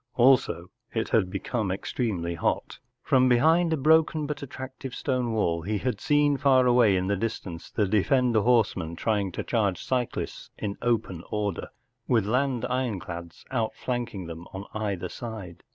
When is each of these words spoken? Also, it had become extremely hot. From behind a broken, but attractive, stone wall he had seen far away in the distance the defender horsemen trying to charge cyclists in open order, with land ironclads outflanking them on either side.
Also, 0.15 0.71
it 0.95 1.09
had 1.09 1.29
become 1.29 1.69
extremely 1.71 2.33
hot. 2.33 2.79
From 3.03 3.29
behind 3.29 3.71
a 3.71 3.77
broken, 3.77 4.25
but 4.25 4.41
attractive, 4.41 4.95
stone 4.95 5.31
wall 5.31 5.61
he 5.61 5.77
had 5.77 6.01
seen 6.01 6.37
far 6.37 6.65
away 6.65 6.95
in 6.95 7.05
the 7.05 7.15
distance 7.15 7.69
the 7.69 7.85
defender 7.87 8.41
horsemen 8.41 8.95
trying 8.95 9.31
to 9.33 9.43
charge 9.43 9.79
cyclists 9.83 10.49
in 10.57 10.75
open 10.81 11.23
order, 11.29 11.69
with 12.07 12.25
land 12.25 12.65
ironclads 12.65 13.45
outflanking 13.51 14.25
them 14.25 14.47
on 14.53 14.65
either 14.73 15.07
side. 15.07 15.61